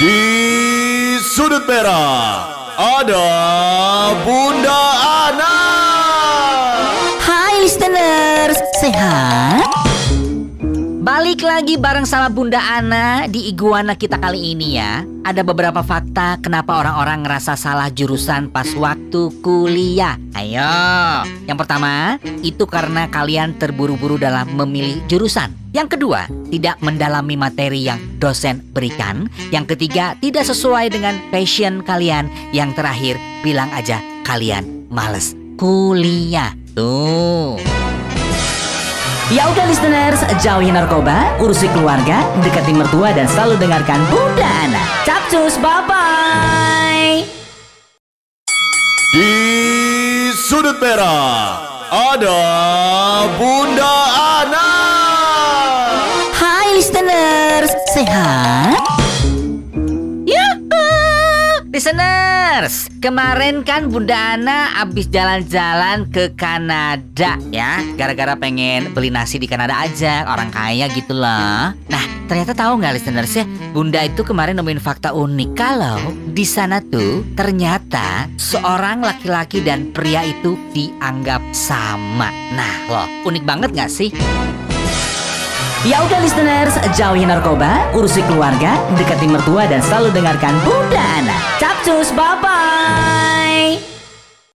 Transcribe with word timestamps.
Di 0.00 1.20
sudut 1.20 1.68
merah 1.68 2.48
ada 2.72 3.28
Bunda 4.24 4.80
Ana. 5.28 5.60
Hai 7.20 7.60
listeners, 7.60 8.56
sehat? 8.80 9.89
Balik 11.10 11.42
lagi 11.42 11.74
bareng 11.74 12.06
sama 12.06 12.30
Bunda 12.30 12.62
Ana 12.62 13.26
di 13.26 13.50
Iguana 13.50 13.98
kita 13.98 14.22
kali 14.22 14.54
ini 14.54 14.78
ya. 14.78 15.02
Ada 15.26 15.42
beberapa 15.42 15.82
fakta 15.82 16.38
kenapa 16.38 16.78
orang-orang 16.78 17.26
ngerasa 17.26 17.58
salah 17.58 17.90
jurusan 17.90 18.46
pas 18.46 18.70
waktu 18.78 19.34
kuliah. 19.42 20.14
Ayo. 20.38 20.70
Yang 21.50 21.58
pertama, 21.66 22.14
itu 22.46 22.62
karena 22.62 23.10
kalian 23.10 23.58
terburu-buru 23.58 24.22
dalam 24.22 24.54
memilih 24.54 25.02
jurusan. 25.10 25.50
Yang 25.74 25.98
kedua, 25.98 26.30
tidak 26.46 26.78
mendalami 26.78 27.34
materi 27.34 27.90
yang 27.90 27.98
dosen 28.22 28.62
berikan. 28.70 29.26
Yang 29.50 29.74
ketiga, 29.74 30.14
tidak 30.22 30.46
sesuai 30.46 30.94
dengan 30.94 31.18
passion 31.34 31.82
kalian. 31.82 32.30
Yang 32.54 32.78
terakhir, 32.78 33.14
bilang 33.42 33.74
aja 33.74 33.98
kalian 34.22 34.86
males 34.94 35.34
kuliah. 35.58 36.54
Tuh 36.78 37.79
Ya 39.30 39.46
udah 39.46 39.62
listeners, 39.70 40.26
jauhi 40.42 40.74
narkoba, 40.74 41.38
urusi 41.38 41.70
keluarga, 41.70 42.18
dekati 42.42 42.74
mertua 42.74 43.14
dan 43.14 43.30
selalu 43.30 43.62
dengarkan 43.62 44.02
Bunda 44.10 44.42
Ana. 44.42 44.82
Capcus, 45.06 45.54
bye-bye. 45.62 47.22
Di 49.14 49.30
sudut 50.34 50.82
merah 50.82 51.62
ada 51.94 52.42
Bunda 53.38 53.94
Ana. 54.42 54.70
Hai 56.34 56.74
listeners, 56.74 57.70
sehat? 57.94 58.59
Listeners, 61.80 62.92
kemarin 63.00 63.64
kan 63.64 63.88
Bunda 63.88 64.36
Ana 64.36 64.84
abis 64.84 65.08
jalan-jalan 65.08 66.12
ke 66.12 66.36
Kanada 66.36 67.40
ya. 67.48 67.80
Gara-gara 67.96 68.36
pengen 68.36 68.92
beli 68.92 69.08
nasi 69.08 69.40
di 69.40 69.48
Kanada 69.48 69.88
aja, 69.88 70.28
orang 70.28 70.52
kaya 70.52 70.92
gitu 70.92 71.16
loh. 71.16 71.72
Nah, 71.72 72.04
ternyata 72.28 72.52
tahu 72.52 72.84
nggak 72.84 73.00
listeners 73.00 73.32
ya? 73.32 73.48
Bunda 73.72 74.04
itu 74.04 74.20
kemarin 74.20 74.60
nemuin 74.60 74.76
fakta 74.76 75.16
unik. 75.16 75.56
Kalau 75.56 76.12
di 76.36 76.44
sana 76.44 76.84
tuh 76.84 77.24
ternyata 77.32 78.28
seorang 78.36 79.00
laki-laki 79.00 79.64
dan 79.64 79.88
pria 79.88 80.20
itu 80.20 80.60
dianggap 80.76 81.40
sama. 81.56 82.28
Nah 82.52 82.76
loh, 82.92 83.08
unik 83.24 83.44
banget 83.48 83.72
nggak 83.72 83.88
sih? 83.88 84.12
Ya 85.80 85.96
udah 86.04 86.20
listeners, 86.20 86.76
jauhi 86.92 87.24
narkoba, 87.24 87.88
urusi 87.96 88.20
keluarga, 88.28 88.76
dekati 89.00 89.24
mertua 89.24 89.64
dan 89.64 89.80
selalu 89.80 90.12
dengarkan 90.12 90.52
Bunda 90.60 91.00
Ana. 91.00 91.32
Capcus, 91.56 92.12
bye-bye. 92.12 93.99